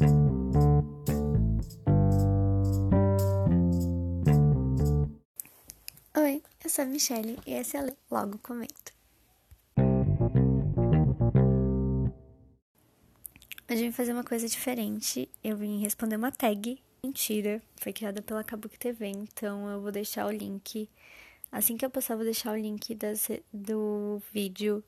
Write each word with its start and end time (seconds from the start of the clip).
Oi, 0.00 0.06
eu 6.64 6.70
sou 6.70 6.84
a 6.84 6.88
Michelle 6.88 7.38
e 7.46 7.52
esse 7.52 7.76
é 7.76 7.94
Logo 8.10 8.38
Comento. 8.38 8.94
Hoje 13.68 13.68
eu 13.68 13.76
vim 13.76 13.92
fazer 13.92 14.14
uma 14.14 14.24
coisa 14.24 14.48
diferente. 14.48 15.28
Eu 15.44 15.58
vim 15.58 15.82
responder 15.82 16.16
uma 16.16 16.32
tag. 16.32 16.82
Mentira, 17.04 17.60
foi 17.76 17.92
criada 17.92 18.22
pela 18.22 18.42
Kabuki 18.42 18.78
TV, 18.78 19.06
então 19.06 19.68
eu 19.68 19.82
vou 19.82 19.92
deixar 19.92 20.26
o 20.26 20.30
link. 20.30 20.88
Assim 21.52 21.76
que 21.76 21.84
eu 21.84 21.90
postar, 21.90 22.14
eu 22.14 22.18
vou 22.18 22.24
deixar 22.24 22.52
o 22.52 22.56
link 22.56 22.94
das, 22.94 23.28
do 23.52 24.22
vídeo 24.32 24.82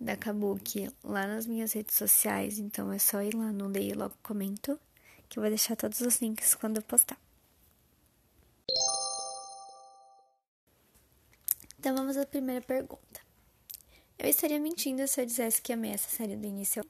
da 0.00 0.16
Kabuki 0.16 0.90
lá 1.04 1.26
nas 1.26 1.46
minhas 1.46 1.74
redes 1.74 1.94
sociais. 1.94 2.58
Então 2.58 2.90
é 2.90 2.98
só 2.98 3.20
ir 3.22 3.34
lá 3.34 3.52
no 3.52 3.68
Leia 3.68 3.94
Logo 3.94 4.14
Comento, 4.22 4.80
que 5.28 5.38
eu 5.38 5.42
vou 5.42 5.50
deixar 5.50 5.76
todos 5.76 6.00
os 6.00 6.20
links 6.20 6.54
quando 6.54 6.78
eu 6.78 6.82
postar. 6.82 7.18
Então 11.78 11.94
vamos 11.94 12.16
à 12.16 12.24
primeira 12.24 12.60
pergunta. 12.60 13.20
Eu 14.18 14.28
estaria 14.28 14.60
mentindo 14.60 15.06
se 15.06 15.20
eu 15.20 15.26
dissesse 15.26 15.62
que 15.62 15.72
amei 15.72 15.92
essa 15.92 16.08
série 16.08 16.36
do 16.36 16.46
início. 16.46 16.84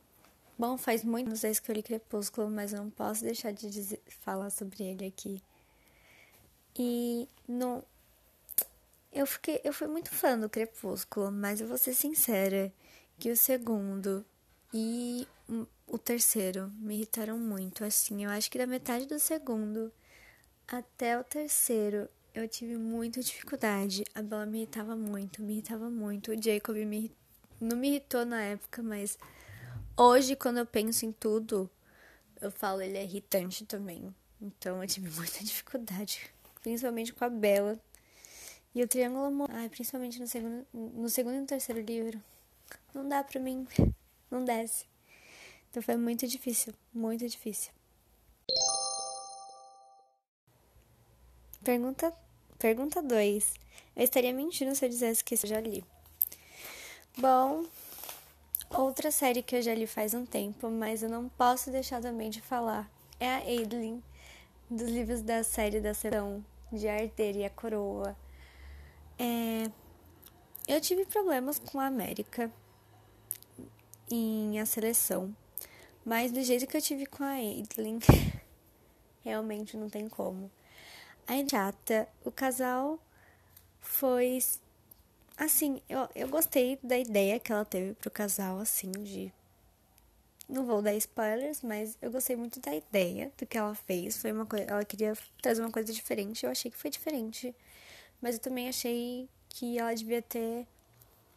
Bom, 0.59 0.77
faz 0.77 1.05
muito 1.05 1.29
anos 1.29 1.61
que 1.61 1.71
eu 1.71 1.75
li 1.75 1.83
Crepúsculo, 1.83 2.51
mas 2.51 2.73
eu 2.73 2.83
não 2.83 2.91
posso 2.91 3.25
deixar 3.25 3.53
de 3.53 3.71
dizer, 3.71 4.03
falar 4.21 4.51
sobre 4.51 4.85
ele 4.85 5.07
aqui. 5.07 5.43
E 6.77 7.29
no 7.49 7.83
eu 9.13 9.27
fiquei, 9.27 9.61
eu 9.65 9.73
fui 9.73 9.89
muito 9.89 10.11
fã 10.11 10.39
do 10.39 10.49
Crepúsculo, 10.49 11.33
mas 11.33 11.61
eu 11.61 11.67
vou 11.67 11.79
ser 11.79 11.95
sincera 11.95 12.73
que 13.21 13.31
o 13.31 13.37
segundo 13.37 14.25
e 14.73 15.29
o 15.87 15.99
terceiro 15.99 16.73
me 16.79 16.97
irritaram 16.97 17.39
muito. 17.39 17.85
Assim, 17.85 18.25
eu 18.25 18.31
acho 18.31 18.51
que 18.51 18.57
da 18.57 18.67
metade 18.67 19.05
do 19.05 19.19
segundo 19.19 19.93
até 20.67 21.19
o 21.19 21.23
terceiro 21.23 22.09
eu 22.35 22.49
tive 22.49 22.79
muita 22.79 23.21
dificuldade. 23.21 24.05
A 24.15 24.23
Bella 24.23 24.47
me 24.47 24.63
irritava 24.63 24.97
muito, 24.97 25.43
me 25.43 25.53
irritava 25.53 25.91
muito. 25.91 26.33
O 26.33 26.43
Jacob 26.43 26.77
me 26.77 27.13
não 27.61 27.77
me 27.77 27.89
irritou 27.89 28.25
na 28.25 28.41
época, 28.41 28.83
mas 28.83 29.19
hoje, 29.95 30.35
quando 30.35 30.57
eu 30.57 30.65
penso 30.65 31.05
em 31.05 31.13
tudo, 31.13 31.69
eu 32.41 32.51
falo 32.51 32.81
ele 32.81 32.97
é 32.97 33.05
irritante 33.05 33.67
também. 33.67 34.15
Então 34.41 34.83
eu 34.83 34.89
tive 34.89 35.11
muita 35.15 35.45
dificuldade, 35.45 36.23
principalmente 36.63 37.13
com 37.13 37.23
a 37.23 37.29
Bella. 37.29 37.79
E 38.75 38.83
o 38.83 38.89
Triângulo 38.89 39.25
Amor, 39.25 39.51
ai, 39.53 39.69
principalmente 39.69 40.19
no 40.19 40.27
segundo, 40.27 40.67
no 40.73 41.09
segundo 41.11 41.35
e 41.35 41.41
no 41.41 41.47
terceiro 41.47 41.83
livro, 41.83 42.23
não 42.95 43.09
dá 43.09 43.23
pra 43.23 43.41
mim, 43.41 43.67
não 44.31 44.45
desce. 44.45 44.87
Então 45.71 45.83
foi 45.83 45.97
muito 45.97 46.27
difícil, 46.27 46.75
muito 46.93 47.27
difícil. 47.29 47.73
Pergunta 51.63 52.13
pergunta 52.59 53.03
2. 53.03 53.55
Eu 53.97 54.05
estaria 54.05 54.33
mentindo 54.33 54.75
se 54.75 54.85
eu 54.85 54.89
dissesse 54.89 55.25
que 55.25 55.35
eu 55.35 55.39
já 55.49 55.61
li. 55.61 55.85
Bom, 57.17 57.65
outra 58.71 59.11
série 59.11 59.43
que 59.43 59.57
eu 59.57 59.63
já 59.63 59.75
li 59.75 59.87
faz 59.87 60.15
um 60.15 60.27
tempo, 60.27 60.71
mas 60.71 61.03
eu 61.03 61.09
não 61.09 61.29
posso 61.31 61.71
deixar 61.71 62.01
também 62.01 62.31
de 62.31 62.41
falar, 62.41 62.91
é 63.19 63.29
a 63.29 63.39
Adeline, 63.39 64.03
dos 64.71 64.89
livros 64.89 65.23
da 65.23 65.43
série 65.43 65.81
da 65.81 65.95
Serão, 65.95 66.45
de 66.71 66.87
Arter 66.87 67.37
e 67.37 67.45
a 67.45 67.51
Coroa. 67.51 68.17
É, 69.19 69.71
eu 70.69 70.81
tive 70.81 71.05
problemas 71.05 71.59
com 71.59 71.81
a 71.81 71.87
América 71.87 72.51
em 74.11 74.59
a 74.59 74.67
seleção, 74.67 75.35
mas 76.05 76.33
do 76.33 76.43
jeito 76.43 76.67
que 76.67 76.77
eu 76.77 76.83
tive 76.83 77.07
com 77.07 77.23
a 77.23 77.35
Adeline, 77.35 78.01
realmente 79.23 79.77
não 79.77 79.89
tem 79.89 80.09
como. 80.09 80.51
A 81.27 81.49
chata, 81.49 82.09
o 82.25 82.31
casal 82.31 82.99
foi 83.81 84.39
assim, 85.37 85.81
eu, 85.89 86.09
eu 86.15 86.29
gostei 86.29 86.79
da 86.83 86.99
ideia 86.99 87.41
que 87.41 87.51
ela 87.51 87.65
teve 87.65 87.95
pro 87.95 88.11
casal, 88.11 88.59
assim, 88.59 88.91
de. 88.91 89.33
Não 90.49 90.67
vou 90.67 90.83
dar 90.83 90.95
spoilers, 90.95 91.63
mas 91.63 91.97
eu 92.03 92.11
gostei 92.11 92.35
muito 92.37 92.61
da 92.61 92.75
ideia 92.75 93.33
do 93.39 93.47
que 93.47 93.57
ela 93.57 93.75
fez. 93.75 94.21
Foi 94.21 94.33
uma 94.33 94.45
coisa. 94.45 94.65
Ela 94.65 94.85
queria 94.85 95.17
trazer 95.41 95.63
uma 95.63 95.71
coisa 95.71 95.93
diferente. 95.93 96.45
Eu 96.45 96.51
achei 96.51 96.71
que 96.71 96.77
foi 96.77 96.91
diferente. 96.91 97.55
Mas 98.21 98.35
eu 98.35 98.41
também 98.41 98.69
achei 98.69 99.29
que 99.49 99.79
ela 99.79 99.95
devia 99.95 100.21
ter 100.21 100.67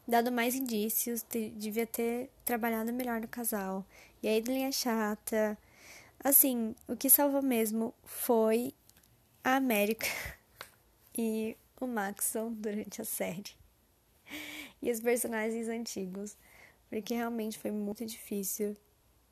dado 0.07 0.31
mais 0.31 0.55
indícios, 0.55 1.25
devia 1.55 1.87
ter 1.87 2.29
trabalhado 2.45 2.91
melhor 2.93 3.21
no 3.21 3.27
casal. 3.27 3.85
E 4.21 4.27
a 4.27 4.35
Edlin 4.35 4.63
é 4.63 4.71
chata. 4.71 5.57
Assim, 6.23 6.75
o 6.87 6.95
que 6.95 7.09
salvou 7.09 7.41
mesmo 7.41 7.93
foi 8.03 8.73
a 9.43 9.55
América 9.55 10.07
e 11.17 11.57
o 11.79 11.87
Maxon 11.87 12.53
durante 12.53 13.01
a 13.01 13.05
série. 13.05 13.51
E 14.81 14.91
os 14.91 14.99
personagens 14.99 15.67
antigos. 15.67 16.37
Porque 16.89 17.15
realmente 17.15 17.57
foi 17.57 17.71
muito 17.71 18.05
difícil, 18.05 18.77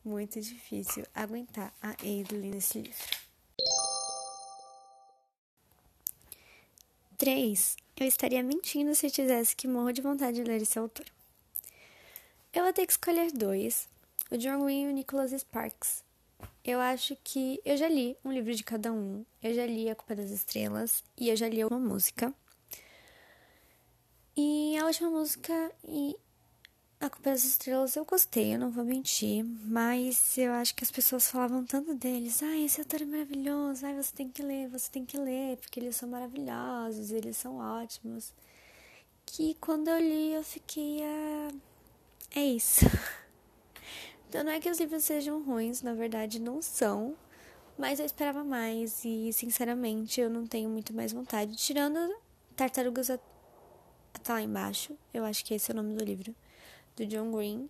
muito 0.04 0.42
difícil 0.42 1.06
aguentar 1.14 1.72
a 1.80 1.92
Adeline 1.92 2.50
nesse 2.50 2.80
livro. 2.80 3.22
3. 7.20 7.78
Eu 8.02 8.08
estaria 8.08 8.42
mentindo 8.42 8.96
se 8.96 9.12
dissesse 9.12 9.56
que 9.56 9.68
morro 9.68 9.92
de 9.92 10.02
vontade 10.02 10.38
de 10.38 10.44
ler 10.44 10.60
esse 10.60 10.80
autor. 10.80 11.06
Eu 12.52 12.64
vou 12.64 12.74
ter 12.74 12.88
que 12.88 12.94
escolher 12.94 13.32
dois: 13.32 13.88
o 14.32 14.38
John 14.40 14.66
Green 14.66 14.86
e 14.86 14.88
o 14.88 14.92
Nicholas 14.92 15.30
Sparks. 15.30 16.04
Eu 16.66 16.80
acho 16.80 17.16
que 17.24 17.62
eu 17.64 17.78
já 17.78 17.88
li 17.88 18.18
um 18.26 18.32
livro 18.32 18.56
de 18.56 18.64
cada 18.64 18.92
um. 18.92 19.24
Eu 19.40 19.54
já 19.54 19.68
li 19.68 19.88
A 19.88 19.94
Culpa 19.94 20.16
das 20.16 20.32
Estrelas 20.32 21.04
e 21.16 21.30
eu 21.30 21.36
já 21.36 21.48
li 21.48 21.64
uma 21.64 21.78
música. 21.78 22.34
E 24.36 24.76
a 24.80 24.86
última 24.88 25.12
música 25.12 25.72
e 25.88 26.16
A 27.02 27.10
Culpa 27.10 27.32
das 27.32 27.44
Estrelas 27.44 27.96
eu 27.96 28.06
gostei, 28.06 28.54
eu 28.54 28.60
não 28.60 28.70
vou 28.70 28.86
mentir, 28.86 29.44
mas 29.44 30.38
eu 30.38 30.52
acho 30.54 30.76
que 30.76 30.84
as 30.84 30.92
pessoas 30.92 31.32
falavam 31.32 31.66
tanto 31.66 31.96
deles. 31.96 32.44
Ah, 32.44 32.56
esse 32.60 32.80
autor 32.80 33.02
é 33.02 33.06
maravilhoso, 33.06 33.84
ai, 33.88 33.96
você 33.96 34.16
tem 34.16 34.30
que 34.30 34.44
ler, 34.44 34.70
você 34.70 34.88
tem 34.92 35.04
que 35.04 35.18
ler, 35.18 35.58
porque 35.58 35.80
eles 35.80 35.96
são 35.96 36.08
maravilhosos, 36.08 37.10
eles 37.10 37.38
são 37.38 37.58
ótimos. 37.58 38.32
Que 39.26 39.56
quando 39.56 39.88
eu 39.88 40.00
li 40.00 40.34
eu 40.34 40.44
fiquei, 40.44 41.00
ah, 41.04 41.52
é 42.36 42.44
isso. 42.46 42.86
Então 44.30 44.46
não 44.46 44.52
é 44.54 44.62
que 44.62 44.70
os 44.70 44.80
livros 44.80 45.04
sejam 45.04 45.44
ruins, 45.44 45.82
na 45.82 45.94
verdade 45.94 46.40
não 46.40 46.62
são, 46.62 47.18
mas 47.78 48.00
eu 48.00 48.06
esperava 48.06 48.46
mais 48.46 49.04
e 49.04 49.34
sinceramente 49.34 50.22
eu 50.22 50.30
não 50.30 50.48
tenho 50.48 50.70
muito 50.70 50.94
mais 50.94 51.12
vontade. 51.12 51.54
Tirando 51.58 52.16
Tartarugas 52.56 53.08
tá 54.24 54.34
lá 54.34 54.42
embaixo, 54.42 54.96
eu 55.14 55.26
acho 55.26 55.44
que 55.44 55.54
esse 55.54 55.70
é 55.70 55.74
o 55.74 55.76
nome 55.76 55.96
do 55.96 56.06
livro, 56.06 56.34
do 56.96 57.06
John 57.06 57.32
Green. 57.32 57.70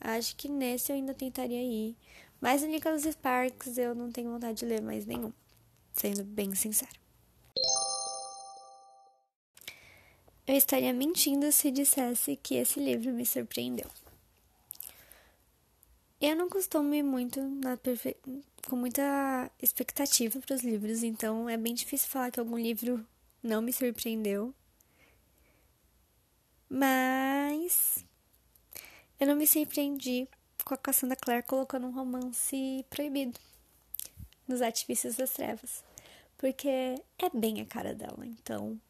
Acho 0.00 0.34
que 0.36 0.48
nesse 0.48 0.90
eu 0.90 0.96
ainda 0.96 1.14
tentaria 1.14 1.62
ir. 1.62 1.96
Mas 2.40 2.62
o 2.62 2.66
Nicholas 2.66 3.02
Sparks 3.02 3.76
eu 3.76 3.94
não 3.94 4.10
tenho 4.10 4.30
vontade 4.30 4.58
de 4.58 4.64
ler 4.64 4.80
mais 4.80 5.04
nenhum, 5.04 5.32
sendo 5.92 6.24
bem 6.24 6.54
sincero. 6.54 6.98
Eu 10.46 10.56
estaria 10.56 10.92
mentindo 10.92 11.52
se 11.52 11.70
dissesse 11.70 12.34
que 12.36 12.56
esse 12.56 12.80
livro 12.80 13.12
me 13.12 13.26
surpreendeu. 13.26 13.88
Eu 16.20 16.34
não 16.34 16.48
costumo 16.48 16.92
ir 16.92 17.02
muito 17.02 17.40
perfe... 17.82 18.16
com 18.68 18.76
muita 18.76 19.50
expectativa 19.62 20.40
para 20.40 20.54
os 20.54 20.62
livros, 20.62 21.02
então 21.02 21.48
é 21.48 21.56
bem 21.56 21.72
difícil 21.72 22.08
falar 22.08 22.30
que 22.30 22.40
algum 22.40 22.58
livro 22.58 23.06
não 23.42 23.62
me 23.62 23.72
surpreendeu. 23.72 24.54
Mas 26.68 28.04
eu 29.20 29.26
não 29.26 29.36
me 29.36 29.46
surpreendi 29.46 30.26
com 30.64 30.74
a 30.74 30.76
Cassandra 30.76 31.16
Clare 31.16 31.42
colocando 31.42 31.86
um 31.86 31.92
romance 31.92 32.84
proibido 32.90 33.38
nos 34.48 34.62
Artifícios 34.62 35.16
das 35.16 35.30
Trevas, 35.30 35.84
porque 36.36 36.68
é 37.18 37.30
bem 37.32 37.60
a 37.60 37.66
cara 37.66 37.94
dela. 37.94 38.26
Então, 38.26 38.80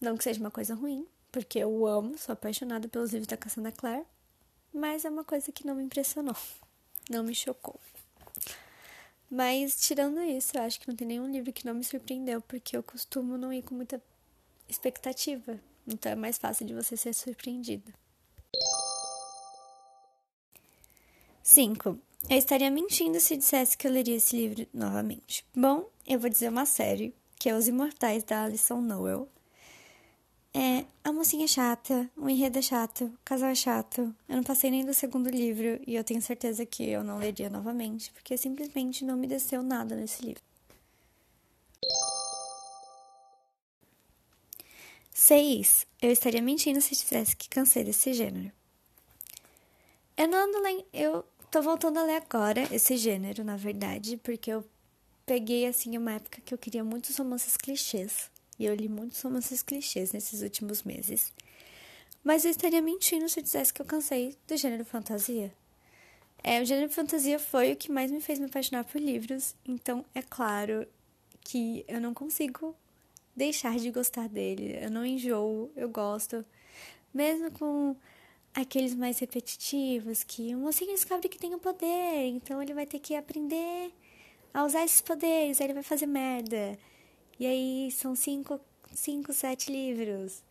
não 0.00 0.16
que 0.16 0.24
seja 0.24 0.40
uma 0.40 0.50
coisa 0.50 0.74
ruim, 0.74 1.06
porque 1.30 1.58
eu 1.58 1.86
amo, 1.86 2.16
sou 2.16 2.32
apaixonada 2.32 2.88
pelos 2.88 3.12
livros 3.12 3.26
da 3.26 3.36
Cassandra 3.36 3.72
Clare, 3.72 4.06
mas 4.72 5.04
é 5.04 5.10
uma 5.10 5.24
coisa 5.24 5.52
que 5.52 5.66
não 5.66 5.74
me 5.74 5.82
impressionou 5.82 6.36
não 7.10 7.22
me 7.22 7.34
chocou. 7.34 7.78
Mas, 9.30 9.80
tirando 9.80 10.20
isso, 10.22 10.56
eu 10.56 10.62
acho 10.62 10.80
que 10.80 10.88
não 10.88 10.94
tem 10.94 11.08
nenhum 11.08 11.30
livro 11.30 11.52
que 11.52 11.66
não 11.66 11.74
me 11.74 11.84
surpreendeu, 11.84 12.40
porque 12.40 12.76
eu 12.76 12.82
costumo 12.82 13.36
não 13.36 13.52
ir 13.52 13.62
com 13.62 13.74
muita 13.74 14.00
expectativa. 14.68 15.58
Então 15.86 16.12
é 16.12 16.14
mais 16.14 16.38
fácil 16.38 16.66
de 16.66 16.74
você 16.74 16.96
ser 16.96 17.12
surpreendido. 17.12 17.92
5. 21.44 21.98
Eu 22.30 22.38
estaria 22.38 22.70
mentindo 22.70 23.20
se 23.20 23.36
dissesse 23.36 23.76
que 23.76 23.86
eu 23.86 23.92
leria 23.92 24.16
esse 24.16 24.34
livro 24.34 24.66
novamente. 24.72 25.44
Bom, 25.54 25.86
eu 26.06 26.18
vou 26.18 26.30
dizer 26.30 26.48
uma 26.48 26.64
série, 26.64 27.14
que 27.38 27.50
é 27.50 27.54
Os 27.54 27.68
Imortais 27.68 28.24
da 28.24 28.44
Alison 28.44 28.80
Noel. 28.80 29.28
É, 30.54 30.86
a 31.04 31.12
mocinha 31.12 31.44
é 31.44 31.48
chata, 31.48 32.10
o 32.16 32.30
enredo 32.30 32.58
é 32.58 32.62
chato, 32.62 33.04
o 33.04 33.18
casal 33.22 33.50
é 33.50 33.54
chato. 33.54 34.14
Eu 34.26 34.36
não 34.36 34.42
passei 34.42 34.70
nem 34.70 34.86
do 34.86 34.94
segundo 34.94 35.28
livro 35.28 35.78
e 35.86 35.94
eu 35.94 36.02
tenho 36.02 36.22
certeza 36.22 36.64
que 36.64 36.88
eu 36.88 37.04
não 37.04 37.18
leria 37.18 37.50
novamente, 37.50 38.10
porque 38.12 38.38
simplesmente 38.38 39.04
não 39.04 39.14
me 39.14 39.26
desceu 39.26 39.62
nada 39.62 39.94
nesse 39.94 40.24
livro. 40.24 40.42
Seis. 45.12 45.86
Eu 46.00 46.10
estaria 46.10 46.40
mentindo 46.40 46.80
se 46.80 46.92
dissesse 46.92 47.36
que 47.36 47.50
cansei 47.50 47.84
desse 47.84 48.14
gênero. 48.14 48.50
Eu 50.16 50.28
não 50.28 50.38
ando. 50.38 50.54
Eu 50.92 51.24
tô 51.54 51.62
voltando 51.62 51.98
a 51.98 52.02
ler 52.02 52.16
agora 52.16 52.62
esse 52.74 52.96
gênero, 52.96 53.44
na 53.44 53.56
verdade, 53.56 54.16
porque 54.16 54.50
eu 54.50 54.64
peguei 55.24 55.68
assim 55.68 55.96
uma 55.96 56.14
época 56.14 56.40
que 56.44 56.52
eu 56.52 56.58
queria 56.58 56.82
muitos 56.82 57.16
romances 57.16 57.56
clichês. 57.56 58.28
E 58.58 58.64
eu 58.64 58.74
li 58.74 58.88
muitos 58.88 59.22
romances 59.22 59.62
clichês 59.62 60.10
nesses 60.10 60.42
últimos 60.42 60.82
meses. 60.82 61.32
Mas 62.24 62.44
eu 62.44 62.50
estaria 62.50 62.82
mentindo 62.82 63.28
se 63.28 63.38
eu 63.38 63.42
dissesse 63.44 63.72
que 63.72 63.80
eu 63.80 63.86
cansei 63.86 64.36
do 64.48 64.56
gênero 64.56 64.84
fantasia. 64.84 65.54
É, 66.42 66.60
o 66.60 66.64
gênero 66.64 66.90
fantasia 66.90 67.38
foi 67.38 67.72
o 67.72 67.76
que 67.76 67.92
mais 67.92 68.10
me 68.10 68.20
fez 68.20 68.40
me 68.40 68.46
apaixonar 68.46 68.82
por 68.82 69.00
livros, 69.00 69.54
então 69.64 70.04
é 70.12 70.22
claro 70.22 70.84
que 71.40 71.84
eu 71.86 72.00
não 72.00 72.12
consigo 72.12 72.74
deixar 73.36 73.78
de 73.78 73.92
gostar 73.92 74.28
dele. 74.28 74.76
Eu 74.82 74.90
não 74.90 75.06
enjoo, 75.06 75.70
eu 75.76 75.88
gosto. 75.88 76.44
Mesmo 77.14 77.52
com 77.52 77.94
aqueles 78.54 78.94
mais 78.94 79.18
repetitivos, 79.18 80.22
que 80.22 80.54
o 80.54 80.58
mocinho 80.58 80.92
descobre 80.92 81.28
que 81.28 81.38
tem 81.38 81.54
um 81.54 81.58
poder, 81.58 82.28
então 82.28 82.62
ele 82.62 82.72
vai 82.72 82.86
ter 82.86 83.00
que 83.00 83.16
aprender 83.16 83.92
a 84.52 84.64
usar 84.64 84.84
esses 84.84 85.00
poderes, 85.00 85.60
aí 85.60 85.66
ele 85.66 85.74
vai 85.74 85.82
fazer 85.82 86.06
merda. 86.06 86.78
E 87.38 87.46
aí 87.46 87.90
são 87.90 88.14
cinco, 88.14 88.60
cinco, 88.92 89.32
sete 89.32 89.72
livros. 89.72 90.42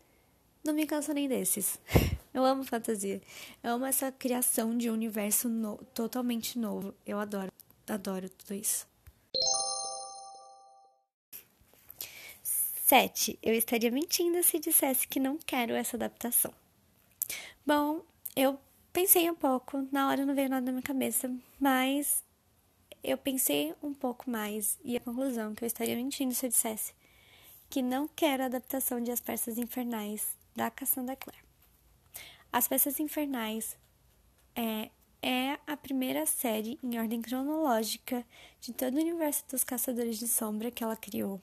Não 0.63 0.73
me 0.73 0.85
canso 0.85 1.13
nem 1.13 1.27
desses. 1.27 1.79
Eu 2.33 2.43
amo 2.43 2.63
fantasia. 2.63 3.21
Eu 3.61 3.73
amo 3.73 3.85
essa 3.85 4.11
criação 4.11 4.77
de 4.77 4.89
um 4.89 4.93
universo 4.93 5.47
no, 5.47 5.77
totalmente 5.93 6.57
novo. 6.57 6.93
Eu 7.05 7.19
adoro, 7.19 7.51
adoro 7.87 8.27
tudo 8.29 8.55
isso. 8.55 8.87
7. 12.41 13.39
Eu 13.41 13.53
estaria 13.53 13.91
mentindo 13.91 14.41
se 14.43 14.59
dissesse 14.59 15.07
que 15.07 15.19
não 15.19 15.37
quero 15.37 15.73
essa 15.73 15.95
adaptação. 15.95 16.53
Bom, 17.65 18.01
eu 18.35 18.59
pensei 18.91 19.29
um 19.29 19.35
pouco, 19.35 19.87
na 19.91 20.09
hora 20.09 20.25
não 20.25 20.35
veio 20.35 20.49
nada 20.49 20.65
na 20.65 20.71
minha 20.71 20.83
cabeça, 20.83 21.33
mas 21.59 22.23
eu 23.03 23.17
pensei 23.17 23.73
um 23.81 23.93
pouco 23.93 24.29
mais 24.29 24.79
e 24.83 24.95
a 24.95 24.99
conclusão 24.99 25.53
que 25.53 25.63
eu 25.63 25.67
estaria 25.67 25.95
mentindo 25.95 26.33
se 26.33 26.45
eu 26.45 26.49
dissesse 26.49 26.93
que 27.69 27.81
não 27.81 28.07
quero 28.07 28.43
a 28.43 28.45
adaptação 28.45 29.01
de 29.01 29.11
As 29.11 29.19
Peças 29.19 29.57
Infernais 29.57 30.37
da 30.55 30.69
Cassandra 30.69 31.15
Clare. 31.15 31.39
As 32.51 32.67
Peças 32.67 32.99
Infernais 32.99 33.75
é, 34.55 34.91
é 35.21 35.57
a 35.65 35.75
primeira 35.75 36.25
série 36.27 36.77
em 36.83 36.99
ordem 36.99 37.19
cronológica 37.19 38.23
de 38.61 38.73
todo 38.73 38.93
o 38.93 39.01
universo 39.01 39.43
dos 39.49 39.63
Caçadores 39.63 40.19
de 40.19 40.27
Sombra 40.27 40.69
que 40.69 40.83
ela 40.83 40.95
criou. 40.95 41.41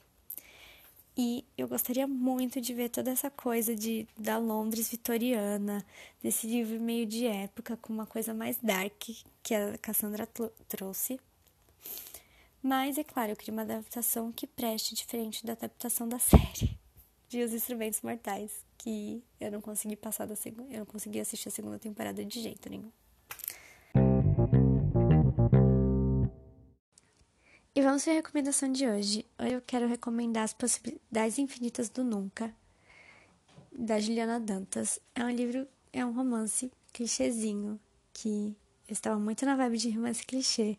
E 1.22 1.44
eu 1.58 1.68
gostaria 1.68 2.06
muito 2.06 2.62
de 2.62 2.72
ver 2.72 2.88
toda 2.88 3.10
essa 3.10 3.30
coisa 3.30 3.76
de 3.76 4.08
da 4.16 4.38
Londres 4.38 4.88
vitoriana, 4.88 5.84
desse 6.22 6.46
livro 6.46 6.80
meio 6.80 7.04
de 7.04 7.26
época, 7.26 7.76
com 7.76 7.92
uma 7.92 8.06
coisa 8.06 8.32
mais 8.32 8.56
dark 8.56 9.02
que 9.42 9.54
a 9.54 9.76
Cassandra 9.76 10.26
trouxe. 10.66 11.20
Mas, 12.62 12.96
é 12.96 13.04
claro, 13.04 13.32
eu 13.32 13.36
queria 13.36 13.52
uma 13.52 13.60
adaptação 13.60 14.32
que 14.32 14.46
preste 14.46 14.94
diferente 14.94 15.44
da 15.44 15.52
adaptação 15.52 16.08
da 16.08 16.16
série 16.18 16.78
de 17.28 17.42
Os 17.42 17.52
Instrumentos 17.52 18.00
Mortais, 18.00 18.64
que 18.78 19.22
eu 19.38 19.52
não 19.52 19.60
consegui 19.60 19.96
passar 19.96 20.24
da 20.24 20.34
segunda, 20.34 20.72
eu 20.72 20.78
não 20.78 20.86
consegui 20.86 21.20
assistir 21.20 21.48
a 21.48 21.52
segunda 21.52 21.78
temporada 21.78 22.24
de 22.24 22.40
jeito 22.40 22.70
nenhum. 22.70 22.90
Vamos 27.90 28.06
a 28.06 28.12
recomendação 28.12 28.70
de 28.70 28.86
hoje. 28.86 29.26
Hoje 29.36 29.52
eu 29.52 29.60
quero 29.60 29.88
recomendar 29.88 30.44
As 30.44 30.52
Possibilidades 30.52 31.40
Infinitas 31.40 31.88
do 31.88 32.04
Nunca, 32.04 32.54
da 33.72 33.98
Juliana 33.98 34.38
Dantas. 34.38 35.00
É 35.12 35.24
um 35.24 35.30
livro, 35.30 35.66
é 35.92 36.06
um 36.06 36.12
romance 36.12 36.70
clichêzinho, 36.92 37.80
que 38.12 38.56
eu 38.86 38.92
estava 38.92 39.18
muito 39.18 39.44
na 39.44 39.56
vibe 39.56 39.76
de 39.76 39.90
romance 39.90 40.24
clichê 40.24 40.78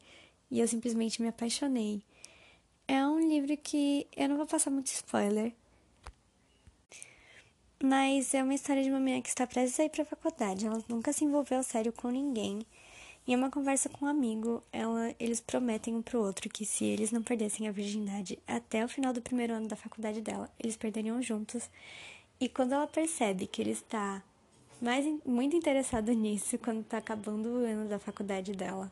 e 0.50 0.62
eu 0.62 0.68
simplesmente 0.69 1.22
me 1.22 1.28
apaixonei. 1.28 2.02
É 2.88 3.06
um 3.06 3.19
livro 3.19 3.57
que 3.57 4.07
eu 4.16 4.30
não 4.30 4.38
vou 4.38 4.48
passar 4.48 4.72
muito 4.72 4.88
spoiler, 4.88 5.54
mas 7.84 8.34
é 8.34 8.42
uma 8.42 8.56
história 8.56 8.84
de 8.84 8.90
uma 8.90 9.02
menina 9.02 9.22
que 9.22 9.28
está 9.28 9.46
prestes 9.46 9.78
a 9.81 9.84
ir 9.84 9.90
para 9.90 10.04
a 10.04 10.06
faculdade. 10.06 10.66
Ela 10.66 10.81
nunca 10.88 11.12
se 11.12 11.25
envolveu 11.25 11.62
sério 11.62 11.92
com 11.92 12.07
ninguém 12.07 12.66
em 13.27 13.35
uma 13.35 13.51
conversa 13.51 13.88
com 13.88 14.06
um 14.06 14.09
amigo, 14.09 14.63
ela, 14.71 15.13
eles 15.19 15.39
prometem 15.39 15.95
um 15.95 16.01
pro 16.01 16.21
outro 16.21 16.50
que 16.50 16.65
se 16.65 16.85
eles 16.85 17.12
não 17.12 17.21
perdessem 17.21 17.68
a 17.68 17.71
virgindade 17.71 18.39
até 18.47 18.83
o 18.83 18.89
final 18.89 19.13
do 19.13 19.21
primeiro 19.21 19.53
ano 19.53 19.68
da 19.68 19.75
faculdade 19.75 20.21
dela, 20.21 20.50
eles 20.59 20.75
perderiam 20.75 21.21
juntos. 21.21 21.69
E 22.39 22.50
quando 22.50 22.73
ela 22.73 22.88
percebe 22.88 23.45
que 23.45 23.62
ele 23.62 23.71
está 23.71 24.23
mais 24.81 25.06
muito 25.23 25.56
interessado 25.56 26.12
nisso, 26.13 26.57
quando 26.57 26.81
está 26.81 26.97
acabando 26.97 27.50
o 27.50 27.65
ano 27.65 27.88
da 27.88 28.00
faculdade 28.00 28.53
dela, 28.53 28.91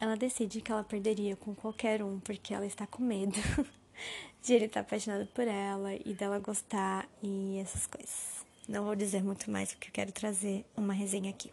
ela 0.00 0.16
decide 0.16 0.62
que 0.62 0.72
ela 0.72 0.84
perderia 0.84 1.36
com 1.36 1.54
qualquer 1.54 2.02
um, 2.02 2.18
porque 2.20 2.54
ela 2.54 2.64
está 2.64 2.86
com 2.86 3.02
medo 3.02 3.38
de 4.42 4.54
ele 4.54 4.64
estar 4.64 4.80
apaixonado 4.80 5.26
por 5.26 5.46
ela 5.46 5.94
e 5.94 6.14
dela 6.14 6.38
gostar 6.38 7.06
e 7.22 7.58
essas 7.58 7.86
coisas. 7.86 8.46
Não 8.66 8.84
vou 8.84 8.96
dizer 8.96 9.22
muito 9.22 9.50
mais 9.50 9.74
porque 9.74 9.88
eu 9.88 9.92
quero 9.92 10.12
trazer 10.12 10.64
uma 10.76 10.94
resenha 10.94 11.30
aqui. 11.30 11.50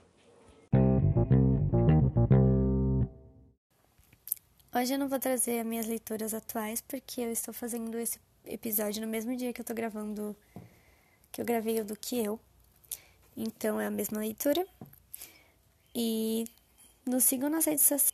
Hoje 4.77 4.93
eu 4.93 4.99
não 4.99 5.07
vou 5.07 5.17
trazer 5.17 5.61
as 5.61 5.65
minhas 5.65 5.85
leituras 5.85 6.33
atuais 6.33 6.81
porque 6.81 7.21
eu 7.21 7.31
estou 7.31 7.53
fazendo 7.53 7.97
esse 7.97 8.19
episódio 8.43 9.01
no 9.01 9.07
mesmo 9.07 9.33
dia 9.33 9.53
que 9.53 9.61
eu 9.61 9.63
estou 9.63 9.73
gravando, 9.73 10.35
que 11.31 11.39
eu 11.39 11.45
gravei 11.45 11.79
o 11.79 11.85
do 11.85 11.95
que 11.95 12.19
eu. 12.19 12.37
Então 13.37 13.79
é 13.79 13.85
a 13.85 13.89
mesma 13.89 14.19
leitura. 14.19 14.67
E 15.95 16.43
nos 17.05 17.23
sigam 17.23 17.49
nas 17.49 17.63
redes 17.63 17.85
sociais. 17.85 18.13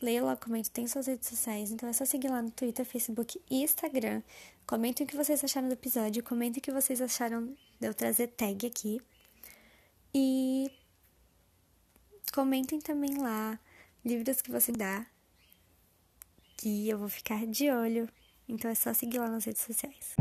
Leia 0.00 0.22
lá, 0.22 0.36
comente, 0.36 0.70
tem 0.70 0.86
suas 0.86 1.08
redes 1.08 1.28
sociais. 1.28 1.72
Então 1.72 1.88
é 1.88 1.92
só 1.92 2.04
seguir 2.04 2.28
lá 2.28 2.40
no 2.40 2.52
Twitter, 2.52 2.86
Facebook 2.86 3.40
e 3.50 3.64
Instagram. 3.64 4.22
Comentem 4.64 5.04
o 5.04 5.08
que 5.08 5.16
vocês 5.16 5.42
acharam 5.42 5.66
do 5.66 5.74
episódio. 5.74 6.22
Comentem 6.22 6.60
o 6.60 6.62
que 6.62 6.70
vocês 6.70 7.02
acharam 7.02 7.56
de 7.80 7.88
eu 7.88 7.92
trazer 7.92 8.28
tag 8.28 8.64
aqui. 8.64 9.00
E 10.14 10.70
comentem 12.32 12.80
também 12.80 13.16
lá 13.16 13.58
livros 14.04 14.40
que 14.40 14.50
você 14.52 14.70
dá 14.70 15.04
que 16.62 16.88
eu 16.88 16.96
vou 16.96 17.08
ficar 17.08 17.44
de 17.44 17.68
olho. 17.70 18.08
Então 18.48 18.70
é 18.70 18.74
só 18.74 18.94
seguir 18.94 19.18
lá 19.18 19.28
nas 19.28 19.44
redes 19.44 19.62
sociais. 19.62 20.14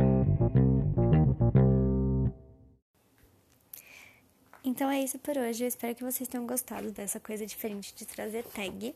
Então 4.64 4.90
é 4.90 5.02
isso 5.02 5.20
por 5.20 5.38
hoje. 5.38 5.64
Eu 5.64 5.68
espero 5.68 5.94
que 5.94 6.04
vocês 6.04 6.28
tenham 6.28 6.48
gostado 6.48 6.92
dessa 6.92 7.20
coisa 7.20 7.46
diferente 7.46 7.94
de 7.94 8.08
trazer 8.08 8.44
tag. 8.46 8.96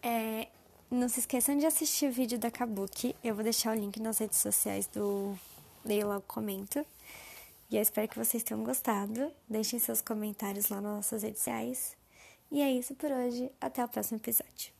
É, 0.00 0.46
não 0.88 1.08
se 1.08 1.18
esqueçam 1.18 1.58
de 1.58 1.66
assistir 1.66 2.06
o 2.06 2.12
vídeo 2.12 2.38
da 2.38 2.50
Kabuki. 2.50 3.16
Eu 3.24 3.34
vou 3.34 3.42
deixar 3.42 3.76
o 3.76 3.80
link 3.80 4.00
nas 4.00 4.18
redes 4.18 4.38
sociais 4.38 4.86
do 4.86 5.36
Leia 5.84 6.06
Logo 6.06 6.24
Comento. 6.28 6.86
E 7.70 7.76
eu 7.76 7.82
espero 7.82 8.06
que 8.06 8.16
vocês 8.16 8.44
tenham 8.44 8.62
gostado. 8.62 9.32
Deixem 9.48 9.80
seus 9.80 10.00
comentários 10.00 10.68
lá 10.68 10.80
nas 10.80 10.94
nossas 10.94 11.24
redes 11.24 11.40
sociais. 11.40 11.96
E 12.52 12.62
é 12.62 12.70
isso 12.70 12.94
por 12.94 13.10
hoje. 13.10 13.50
Até 13.60 13.84
o 13.84 13.88
próximo 13.88 14.18
episódio. 14.18 14.77